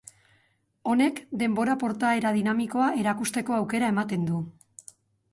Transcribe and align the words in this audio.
Honek 0.91 1.19
denbora 1.41 1.75
portaera 1.83 2.31
dinamikoa 2.37 2.87
erakusteko 3.01 3.57
aukera 3.59 3.91
ematen 3.97 4.25
du. 4.31 4.41